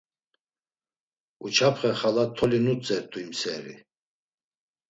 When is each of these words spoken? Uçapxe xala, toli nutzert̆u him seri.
Uçapxe 1.43 1.91
xala, 1.99 2.25
toli 2.35 2.59
nutzert̆u 2.65 3.17
him 3.23 3.31
seri. 3.41 3.75